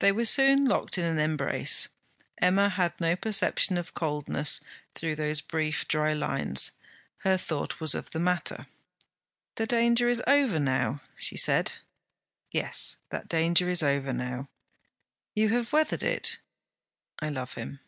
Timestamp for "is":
10.08-10.20, 13.70-13.84